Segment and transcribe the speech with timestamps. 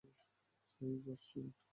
[0.81, 1.47] হেই, Josslyn.